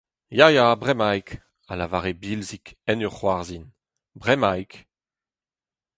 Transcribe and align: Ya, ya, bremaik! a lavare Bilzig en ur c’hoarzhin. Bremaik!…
Ya, 0.37 0.47
ya, 0.57 0.67
bremaik! 0.81 1.29
a 1.71 1.73
lavare 1.75 2.13
Bilzig 2.21 2.65
en 2.89 3.03
ur 3.07 3.13
c’hoarzhin. 3.17 3.65
Bremaik!… 4.21 4.73